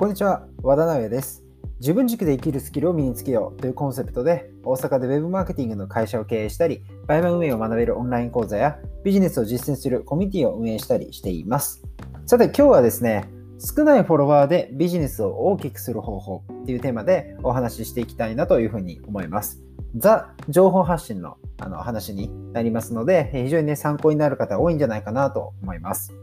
[0.00, 1.44] こんにちは、和田直也です。
[1.78, 11.82] 自分軸で生きるスキルを身につけようというコンセプトで、大阪で Web マーケティングの会社を経営したり、売買運営を学べるオンライン講座や、ビジネスを実践するコミュニティを運営したりしています。
[12.24, 19.62] さて、今日はですね、少ないフォロワーでビジネスを大きくする方法っていうテーマでお話ししていきたいなというふうに思います。
[19.98, 26.14] ザ情報発信のあの話になりますので、非常にね、参考になる方多いんじゃないかなと思います。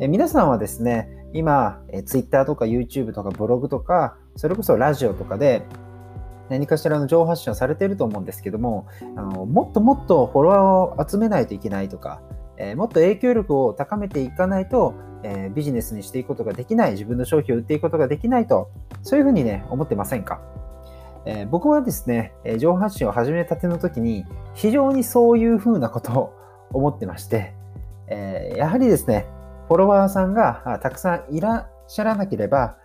[0.00, 5.62] 皆さんはですね、今、え Twitter とか YouTube とかブログとか、それこそラジオとかで
[6.50, 8.86] 何かしらの情報発信をされていると思うんですけども、
[9.16, 12.20] あのもっともっとフォロワーを集めないといけないとか、
[12.58, 18.70] えー、もっと影響力を高めていかないと、えー、ビジネスにしていくことができない、自分の商品を売っていくことができないと、
[19.02, 20.40] そういうふうにね、思ってませんか？
[21.24, 26.32] えー、僕はですね、情報発信を始めたての時に、非常にそういうふうなことを
[26.72, 27.54] 思ってまして、
[28.08, 29.26] えー、やはりですね、
[29.72, 32.76] フォロワーさんがたくさんいらっしゃらなければ、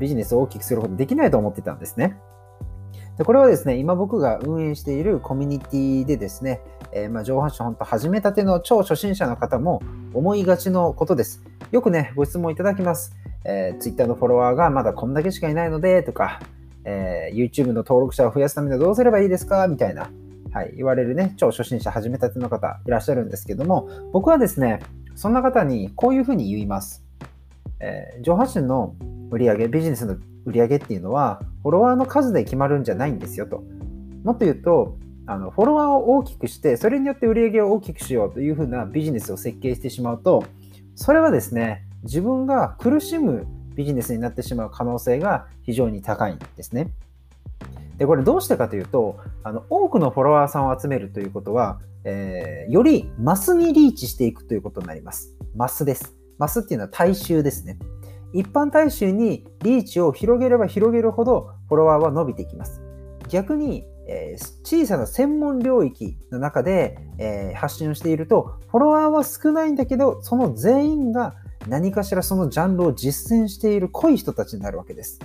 [0.00, 2.16] ビジネスを大きくすることできないと思ってたんですね。
[3.16, 9.80] でこれはですね、今僕が運営しているコミュニティでですね、えー、まあ情報発信本当始めたての超初心者の方も
[10.12, 11.44] 思いがちのことです。
[11.70, 13.14] よくね、ご質問いただきます。
[13.44, 16.40] えー、Twitter のフォロワーがまだこんだけしかいないので、とか、
[16.84, 19.68] えー、YouTube の登録者を増やすためにはどうすればいいですか？
[19.68, 20.10] みたいな、
[20.52, 24.80] はい、言われるね、超初心者始めたての方いらっしゃるんですけども、僕はですね、
[25.14, 27.04] そんな方にこういうふうに言います。
[27.80, 28.94] えー、上半身の
[29.30, 33.62] 売り上げビジネスの売り上げっていうのは、フォロワーの数で決まるんじゃないんですよと。
[34.24, 40.44] もっと言うと、あのフォロワーを大きくして、それによって売り上げを大きくしようというふうなビジネスを設計してしまうと、
[40.94, 46.90] それはですね、自分が苦しむビジネスになってしまう可能性が非常に高いんですね。
[47.98, 55.36] で、これどうしてかというと、あの多くのフォロワーさんを集めるということは、えー、よりマスにリーチしていくということになります。
[55.54, 56.14] マスです。
[56.38, 57.78] マスっていうのは大衆ですね。
[58.32, 62.82] 一般大衆にリーチを広げれば広げるほどフォロワーは伸びていきます。
[63.28, 71.34] 逆に、えー、小さな専門領域の中で、えー、発信をしていると、フォロワーは少ないんだけど、その全員が
[71.68, 75.20] 何かしらそのジャンルを実践している濃い人たちになるわけです。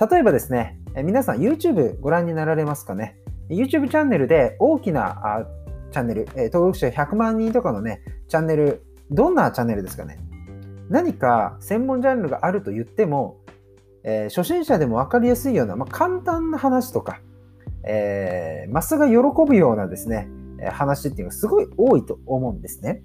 [0.00, 3.16] 例えばですね、皆さん YouTube ご覧になられますかね
[3.48, 5.46] ?YouTube チャンネルで大きな
[5.90, 10.20] チャンネル、登録者100万人とかのね、チャンネル、どんなチャンネルですかね？
[10.88, 13.38] 何か専門ジャンルがあると言っても、
[14.04, 17.20] えー、初心者でも分かりやすいような、まあ、簡単な話とか、
[17.84, 19.16] えー、マスが喜
[19.46, 20.28] ぶようなですね、
[20.70, 23.02] 話っていうのがすごい多いと思うんですね。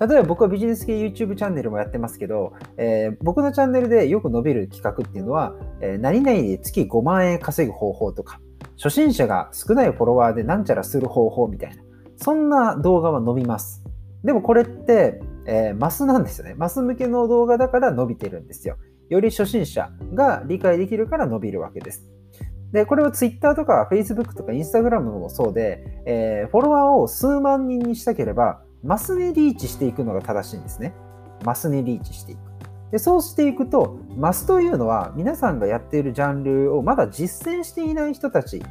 [0.00, 8.40] 例えば僕はビジネス系 YouTube チャンネルもやってますけど、えー、僕のチャンネルでよく伸びる企画っていうのは、えー、何々で月5万円稼ぐ方法とか、
[8.76, 11.82] 初心者が少ないフォロワーでなんちゃらする方法みたいな、
[12.16, 13.82] そんな動画は伸びます。
[14.24, 16.54] でもこれって、えー、マスなんですよね。
[16.54, 18.76] マス向けの動画だから伸びてるんですよ。
[19.08, 22.06] より初心者が理解できるから伸びるわけです。
[22.72, 30.92] で、これは Twitter とか Facebook とか Instagram もそうで、えー、フォロワーを数万人にしたければ、マスにリーチしていくのが正しいんですね。
[31.44, 32.38] マスにリーチしていく。
[32.90, 38.62] でそうしていくと、マスというのは皆さんがやっているジャンルをまだ実践していない人たち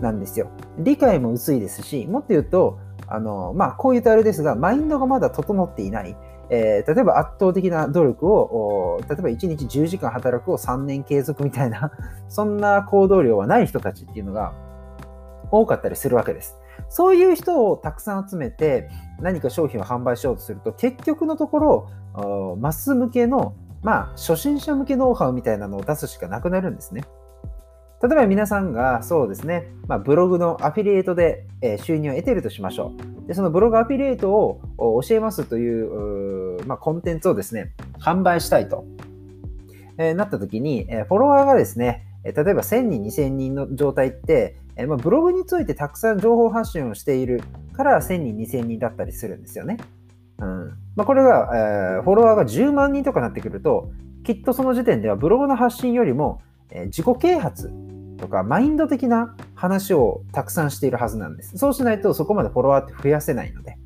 [0.00, 0.50] なんですよ。
[0.78, 6.16] 理解も薄いですし、もっと言うと、あのまあ、こういうとあれですが、マインドがまだ整っていない。
[6.52, 11.92] えー、例えば圧倒的な努力を、例えば1日10時間働くを3年継続みたいな、
[12.28, 14.52] そんな行動量はない人たちっていうのが
[15.52, 16.59] 多かったりするわけです。
[16.90, 18.90] そういう人をたくさん集めて
[19.20, 27.04] 何か商品を販売しようとすると結局のところマス向けのまあ初心者向けノウハウみたいなのを出すしかなくなるんですね。
[28.02, 31.46] 例えば皆さんがそうですね、まあ、ブログのアフィリエイトで
[31.84, 32.92] 収入を得ているとしましょ
[33.24, 33.28] う。
[33.28, 38.86] でそのブログアフィリエイトを教えますという、まあ、コンテンツをですね、販売したいと、
[39.98, 47.42] えなった時に、フォロワーがですね、例えば1000人、2000人の状態って、えまあ、ブログについてたくさん情報発信をしている
[47.72, 49.78] から1000人、2000人だったりするんですよね。
[50.38, 53.90] うんまあ、これが、えー、フォロワーが10万人とかなってくると、
[54.24, 56.40] きっとその時点ではブログの発信よりも、
[56.70, 57.72] えー、自己啓発
[58.18, 61.56] とかマインド的な話をたくさんしているはずなんです。
[61.56, 63.76] そうしないとそこまでフォロワーって増やせないので。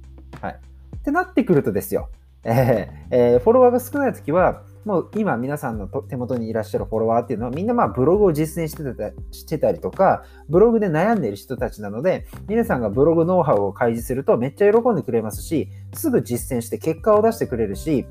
[0.41, 0.61] はい。
[0.97, 2.09] ってなってくるとですよ、
[2.45, 18.07] えーえー、フォロワーが少ないときは、もう今皆さんの手元にいらっしゃるフォロワーっていうのはみんなまあブログを実践してたしてたりとか、ブログで悩んでいる人たちなので、皆さんがブログノウハウを開示するとめっちゃ喜んでくれますし、すぐ実践して結果を出してくれるし、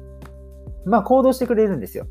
[0.85, 2.07] まあ行動してくれるんですよ。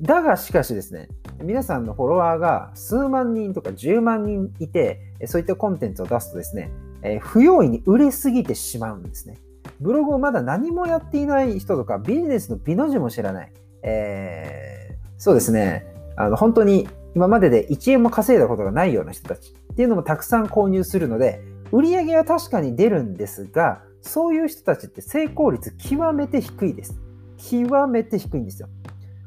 [0.00, 1.08] だがしかしですね、
[1.42, 6.70] 皆さんのフォロワーが数万人とか10万人いて、そういったコンテンツを出すとですね、
[7.02, 9.38] え不用意に売れすぎてしまうんですね。
[9.80, 13.52] ブログをまだ何もやっていない人とか、ビジネスの美の字も知らない。
[13.86, 15.86] えー、そうですね。
[16.16, 21.40] あの、本当に今までで1円も稼いだことがないような人たちっていうのもたくさん購入するので、
[21.72, 26.98] 売り上げは確かに出るんですが、そういう人たちって成功率極めて低いです。
[27.38, 28.68] 極めて低いんですよ。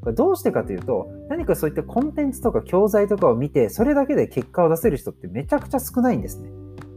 [0.01, 6.49] これどうしてかというと、何かそういったコンテンツとか教材とかを見て、それだけで結果を出せる人ってめちゃくちゃ少ないんですね。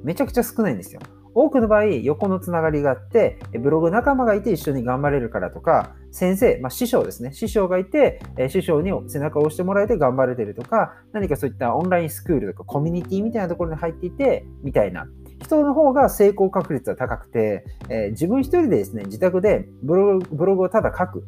[0.04, 1.00] めちゃくちゃ少ないんですよ。
[1.34, 7.32] 多くの場合、横のつながりがあって、ブログ仲間がいて一緒に頑張れるからとか、先生、まあ、師匠ですね。
[7.32, 15.06] 師匠がいて、師匠に背中を押してもらえて頑張れてるとか、何かそういったオンラインスクールとかコミュニティみたいなところに入っていて、みたいな。
[15.40, 21.26] 人の方が成功確率は高くて、えー、自分一人でですね、自宅でブログをただ書く。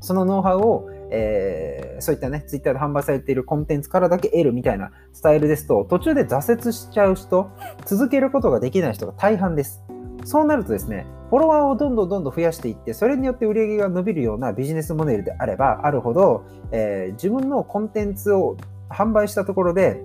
[0.00, 7.50] そのノウハウを、えー、そういったね、ツイッターで販売されているコンテンツからだけ得るみたいなスタイルですと、途中で挫折しちゃう人、
[7.84, 9.82] 続けることができない人が大半です。
[10.24, 18.56] そうなるとですね、フォロワーをどんどんどんどん増やしていって、それによって売り上げが伸びるようなビジネスモデルであればあるほど、えー、自分のコンテンツを
[18.88, 20.02] 販売したところで、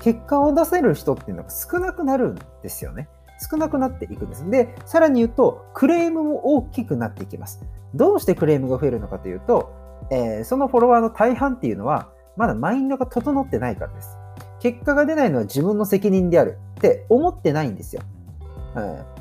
[0.00, 3.08] 結果を出せる人っていうのが少なくなるんですよね。
[3.50, 4.48] 少なくなっていくんです。
[4.50, 7.64] で、さらに言うと、クレームも大きくなっていきます。
[7.94, 9.72] どうしてクレームが増えるのかというと、
[10.10, 14.16] えー、そのフォロワーの大半っていうのは、まだマインドが整ってないからです。
[14.60, 18.02] 結果が出ないのは自分の責任であるって思ってないんですよ。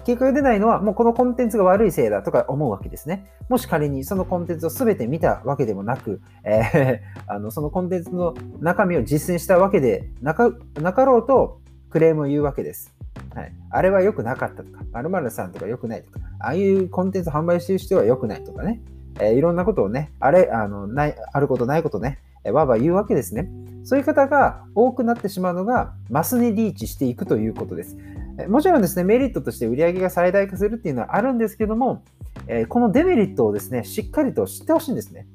[0.04, 3.30] 結果が出ないのは、もうこのコンテンツが悪いせいだとか思うわけですね。
[3.50, 10.52] もし仮にそのコンテンツを全て見たわけでもなく、えー、 あのそのコンテンツの中身を実践したわけでなか
[10.82, 11.60] なかろうと
[11.90, 12.94] クレームを言うわけです。
[13.34, 18.82] はい、あれは良くなかったとか、〇〇さんとか良くないとか、ああいうコンテンツ販売してる人は良くないとかね、
[19.20, 23.50] え、いろんなことをね、あれ、あのないあることないことね、え、わば言うわけですね。
[23.84, 27.98] そういう方が多くなってしまうのが、マスにリーチしていくということです。
[28.50, 32.04] もちろんですね、メリットとして売り上げが最大化するっていうのはあるんですけども、
[32.48, 35.26] え、このデメリットをですね、しっかりと知ってほしいんですね。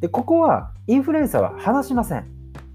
[0.00, 2.24] で、ここはインフルエンサーは話しません。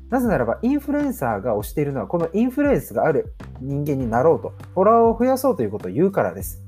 [0.09, 6.61] なぜならば、インフルエンサーが推しているのは、このインフルエンスがある人間になろうと、フォロワーを増やそうということを言うからです。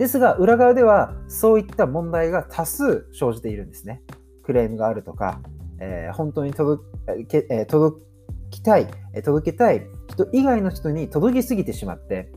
[0.00, 4.00] ですが、裏側では、そういった問題が多数生じているんですね。
[4.42, 5.42] クレームがあるとか、
[5.78, 6.82] えー、本当に届
[7.28, 8.02] け、えー、届
[8.50, 8.88] きたい、
[9.22, 12.32] 届けたい人以外の人に届きすぎてしまって、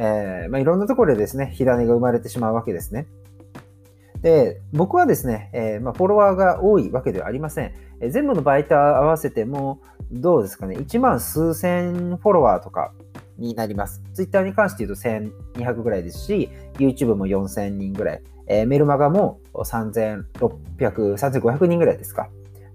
[0.00, 3.06] えーまあ、いろんなところでですね、火種が生まれてしまうわけですね。
[4.20, 7.72] で、僕はですね、え、まあ、フォロワーが多いわけではありません。
[8.00, 9.80] え、全部の媒体合わせても、
[10.10, 12.92] どうですかね、1万数千フォロワーとか
[13.38, 14.02] になります。
[14.14, 15.02] Twitter に関して言うと
[15.60, 20.24] 1200ぐらいですし、YouTube も4000人ぐらい、えー、メルマガも3600、
[20.78, 22.28] 3500人ぐらいですか。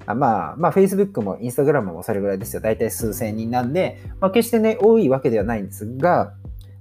[0.07, 2.61] まあ、まあ、Facebook も Instagram もそれぐらいですよ。
[2.61, 6.33] 大体数千人なんで、まあ、決してね、多いわけではないんですが、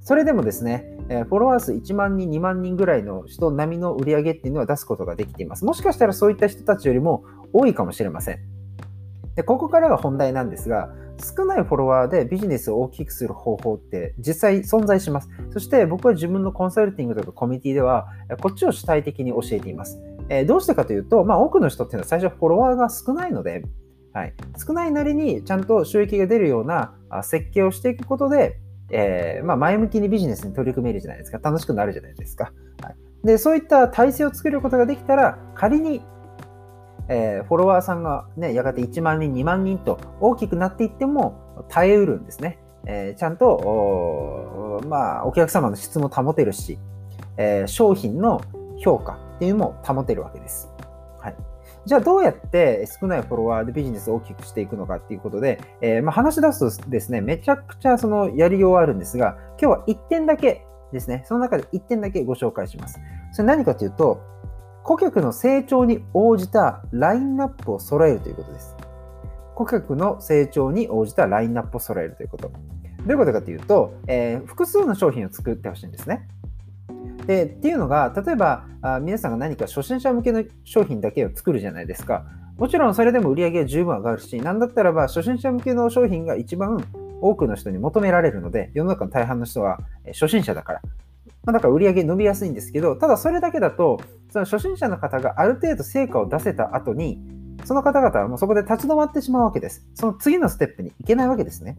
[0.03, 5.65] それでもですね、フォロワー数1万人、2万人ぐらいの人並みの売り上げっていうのは出すことができています。
[5.65, 8.39] もしかしたらそういった人たちよりも多いかもしれません。
[9.35, 15.29] でここからが本題なんですが、少ないフォロワーでビジネスを大きくする方法って実際存在します。
[15.53, 18.09] そして僕は自分のコンサルティングとかコミュニティでは、
[18.41, 20.01] こっちを主体的に教えています。
[20.29, 23.65] えー、どうしてかというと、まあ、多くの人っていうのは最初フォロワーが少ないので、
[24.13, 24.35] はい、
[24.65, 28.59] 少ないなりにちゃんと収益が出るような設計をしていくことで、
[28.91, 31.39] えー、まあ、前向きにビジネスに取り組めるじゃないですか。
[31.39, 32.53] 楽しくなるじゃないですか。
[32.83, 36.03] はい、でそういった体制を作ることができたら、仮に、
[37.11, 42.59] えー、フォロワーさんが、ね、やがて1万人、2万人と大きくなっていっても耐えうるんですね。
[42.87, 46.79] えー、ちゃんとお,、まあ、お客様の質も保てるし、
[47.37, 48.41] え商品の
[48.79, 50.71] 評価っていうのも保てるわけです。
[51.19, 51.37] はい。
[51.85, 63.01] じゃあどうやって少ないフォロワーでビジネスを大きくしていくのかっていうことで、えー、まあ、話し出すとですね、めちゃくちゃそのやりようはあるんですが、今日は1点だけですね、その中で1点だけご紹介します。
[63.33, 64.21] それ何かというと、
[64.85, 68.77] 顧客の成長に応じたラインナップを揃えるということです。
[69.55, 72.49] 顧客の成長に応じたラインナップを揃えるということ。
[72.49, 72.55] ど
[73.07, 76.29] ういうことかというと、えー、複数の商品を作ってほしいんですね。
[77.27, 82.25] でっていうのが例えばあ皆さんが何か初心者向けの商品だけを作るじゃないですか
[82.57, 86.85] もちろんそれでも売り上げは十分上がるし何だったらば初心者向けの商品が一番
[87.21, 90.83] 多くの人に求められるので世の中の大半の人は初心者だから、
[91.45, 97.19] まあ、だから売り上げ伸びやすいんですけどただそれだけだとその初心者の方がある程度成果を出せた後に
[97.65, 99.87] その方々はもうそこで立ち止まってしまうわけです。
[99.95, 101.77] その次のステップに行けないわけですね。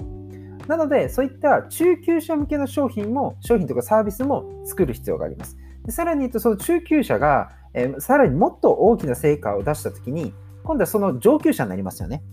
[0.68, 5.58] なので、そういった中級者向けの商品も、商品とかサービスも作る必要があります。
[5.86, 12.24] でさらに言うと、その中級者が、えー、さらにもっと大きな成果を出したときに、今度はその上級者になりますよね。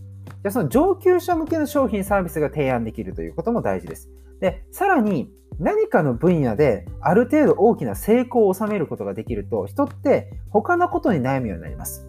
[0.43, 4.09] じゃその上級者向けの商品、サービスが提案できるということも大事です。
[4.41, 12.07] で、さらに何かの分野である程度大きな成功を収めることができると、人って他のことに悩むようになります。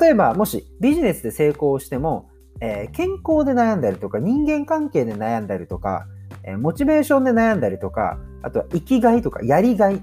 [0.00, 6.06] 例えば、もしビジネスで成功しても、えー、健康で悩んだりとか、人間関係で悩んだりとか、
[6.44, 10.02] えー、モチベーションで悩んだりとか、あとは生きがいとか、やりがいで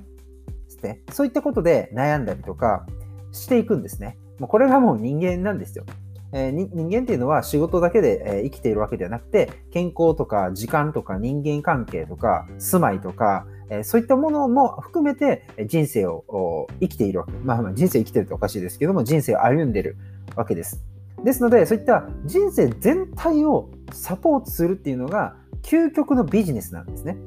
[0.70, 1.02] すね。
[1.12, 2.86] そういったことで悩んだりとか
[3.32, 4.18] していくんですね。
[4.40, 5.86] もうこれがもう人間なんですよ。
[6.32, 17.32] えー、人間っていうのは仕事だけで、え、生きているわけではなくて、健康とか時間とか人間関係とか住まいとか、え、そういったものも含めて人生を生きているわけ。
[17.44, 19.98] まあ、まあ人生生きてるっておかしいですけども、人生を歩んでる
[20.36, 20.84] わけです。
[21.24, 27.18] ですので、そういった人生全体をサポートするっていうのが究極のビジネスなんですね。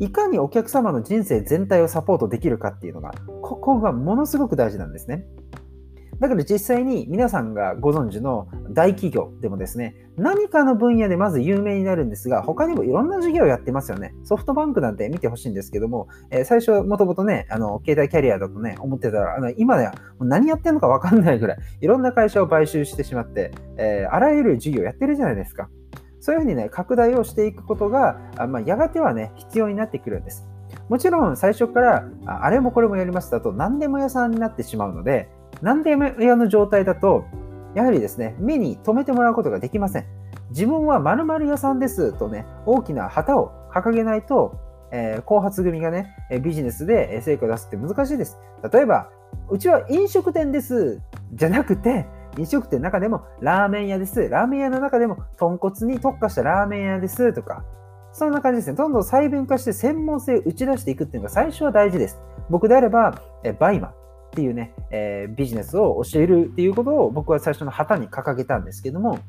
[0.00, 3.12] いかにお客様の人生全体をサポートできるかっていうのが、
[3.42, 5.24] ここがものすごく大事なんですね。
[6.20, 14.14] だから実際に皆さんがご存知の大企業でもですね、何かの分野でまず有名になるんですが、他にもいろんな事業をやってますよね。
[14.24, 25.68] ソフトバンクなんて見てほしいんですけども、えー、最初もともとね、あの、携帯キャリアだとね、思ってたら、あの今では何やってんのかわかんないぐらい、いろんな会社を買収してしまって、えー、あらゆる事業やってるじゃないですか。
[26.20, 30.48] そういうふうにね、拡大をしていくことが、あまあ、やがてはね、必要になってくるんです。
[30.88, 35.28] もちろん最初からあれもこれもやりますだと何でも屋さんになってしまうので、
[35.62, 37.24] 何でも屋の状態だと、
[37.74, 40.06] やはりですね、目に留めてもらうことができません。
[40.50, 44.58] 自分は〇〇屋さんですとね、大きな旗を掲げないと、
[44.92, 48.38] えー、後発組がね、ビジネスで成果を出すって難しいです。
[48.72, 49.10] 例えば、
[49.50, 52.06] うちは飲食店ですじゃなくて、
[52.38, 54.28] 飲食店の中でもラーメン屋です。
[54.28, 57.64] ラーメン屋の中でも豚骨に特化したラーメン屋ですとか、
[58.12, 58.76] そんな感じですね。
[58.76, 62.20] どんどん細分化して専門性を打ち出していくっていうのが最初は大事です。
[62.48, 63.92] 僕であれば、え BUYMA
[64.34, 69.20] っていうね、えー、ビジネスを教えるっていうことを僕は最初の旗に掲げたんですけども、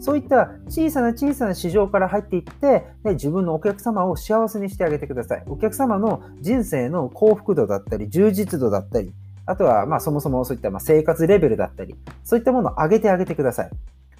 [0.00, 5.42] そういった小さな小さな市場から入っていって、ね、自分のお客様を幸せにしてあげてください。
[5.46, 9.12] お客様の人生の幸福度だったり、充実度だったり、
[9.44, 13.70] あとはまあそもそもそういったま生活レベルだったり、そういったものを上げてあげてください。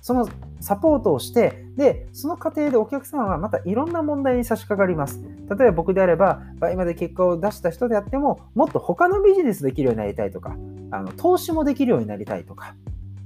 [0.01, 0.29] その
[0.61, 5.23] サポートをして、で、その過程でお客様はまたいろんな問題に差し掛かります。
[5.49, 10.57] 例えば僕であれば、今で結果を出した人であっても、もっと他のビジネスできるようになりたいとか、
[10.91, 12.75] あの投資もできるようになりたいとか、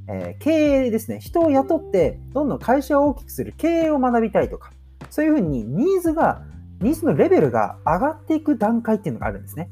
[0.08, 0.50] えー、経
[0.86, 4.72] 営ですね、人を雇ってどんどん会社を大きくする経営を学びたいとか、
[5.10, 6.42] そういうふうにニーズが、
[6.80, 9.70] ニーズのレベルが上がっていく段階っていうのがあるんですね。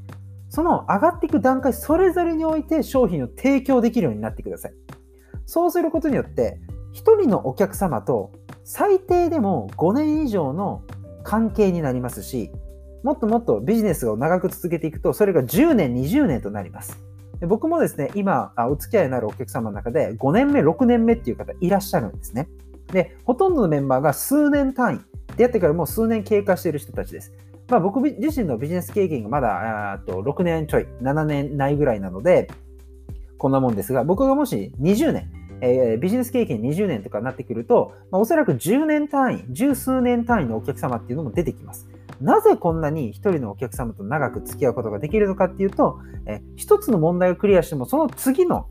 [0.48, 4.72] その上がっていく段階、それぞれにおいて商品を提供できるようになってください。
[5.46, 6.60] そうすることによって、
[6.92, 8.32] 1人のお客様と
[8.64, 10.82] 最低でも5年以上の
[11.22, 12.50] 関係になりますし、
[13.02, 17.02] もっともっとビジネスを長く続けていくと、それが10年、20年となります。
[17.48, 22.48] 僕もですね、今、お付き合いのあるお客様の中で5年目、6年目っていう方いらっしゃるんですね。
[22.92, 27.32] で、ほとんどのメンバーが数年単位、出会ってからもう数年経過している人たちです。
[27.68, 32.50] まあ、僕自身のビジネス経験がまだあと6年ちょい、7年ないぐらいなので、
[33.38, 35.30] こんなもんですが、僕がもし20年、
[35.62, 41.88] えー、ビジネス経験20年とかになってくると、まあ、おそらく10年単位、十数年単位のお客様っていうのも出てきます。
[42.20, 48.68] なぜこんなに一人のお客様と長く付き合うことができるのかっていうと、えー、一つの問題をクリアしても、その次の、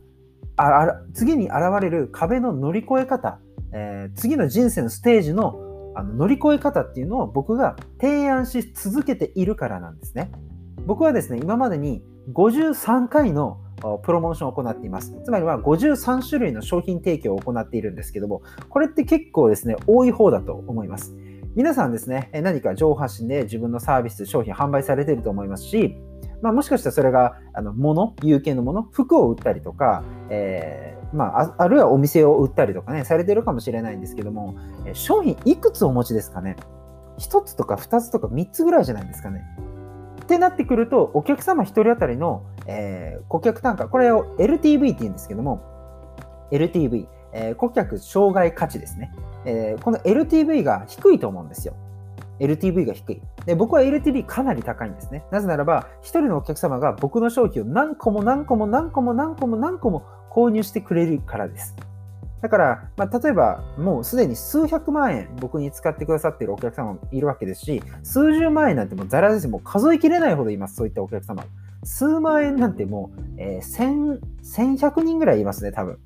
[0.56, 3.40] あ次に現れる壁の乗り越え方、
[3.72, 5.66] えー、次の人生のステージの
[5.96, 10.32] あの乗り越え方っていうのを僕が提案し続けているからなんですね。
[10.86, 12.04] 僕はですね、今までに
[12.34, 13.60] 53回の
[14.04, 15.14] プロモーションを行っています。
[15.24, 21.16] つまりは53種類の商品提供を行っているんですけども、これって結構ですね、多い方だと思います。
[21.56, 25.98] 皆さんですね、何か情報発信で自分のサービス、商品販売されていると思いますし、
[26.42, 34.56] まあ、もしかしたらそれがあの物、有形のもの、服を売ったりとか、えーまあ、あるいはお店を売ったりとかね、されてるかもしれないんですけども、
[34.94, 36.56] 商品いくつお持ちですかね
[37.18, 39.44] ?1 つとか2つとか3つぐらいじゃないですかね。
[40.24, 45.60] ってなってくると、お客様1人当たりの、えー、顧客単価、これを LTV って言うんですけども、
[46.52, 49.12] LTV、えー、顧客障害価値ですね、
[49.46, 51.74] えー、この LTV が低いと思うんですよ。
[52.40, 53.22] LTV が低い。
[53.46, 55.26] で僕は LTV かなり高いんですね。
[55.32, 61.76] なぜならば、1人のお客様が僕の商品を何個も何個も何個も何個も何個も購入してくれるからです。
[62.42, 69.48] だから、まあ、例えばもうすでに数百万円僕に使ってくださっているお客様もいるわけですし、数十万円なんてもうザラです。
[69.48, 71.44] もう数えきれないほどいます、そういったお客様。
[71.84, 75.94] 数万円なんてもう、えー、1100人ぐらいいますね、多分。
[75.94, 75.98] っ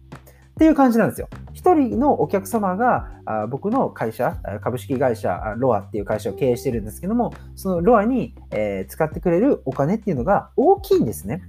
[0.56, 1.30] ていう感じなんですよ。
[1.54, 11.42] 一人のお客様があ僕の会社、株式会社ロアっていう会社を経営してるんですけども、そのロアに、えー、使ってくれるお金っていうのが大きいんですね。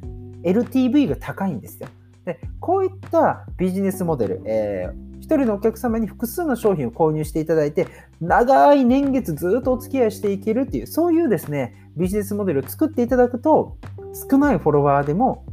[0.42, 1.88] LTV が高いんですよ。
[2.24, 7.86] でこういったビジネスモデル、えー、1人のお客様に複数の商品を購入していただいて、
[8.20, 13.76] 長い年月ずっとお付き合いしていけるっていう、そういうですね、ビジネスモデルを作っていただくと、
[14.14, 15.44] 少ないフォロワーでも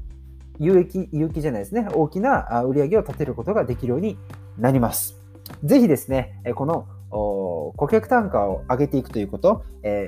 [0.59, 4.17] 有益、有益じゃないですね、大きな売り上げを立てることができるように
[4.57, 5.19] なります。
[5.63, 9.63] ぜひですね、この顧客単価を上げていくということ、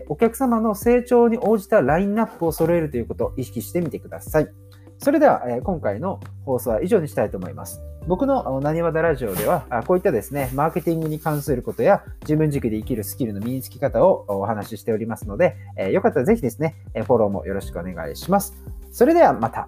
[0.08, 4.48] お客様の成長に応じたラインナップを揃えるということを意識してみてください。
[5.04, 7.82] それでは、え今回の放送は以上にしたいと思います。
[8.08, 18.54] 僕のなにわだラジオでは、こういったですね、マーケティングに関することや、自分軸で生きるスキルの身につき方をお話ししておりますので、えよかったらぜひですね、フォローもよろしくお願いします。
[18.92, 19.68] それではまた。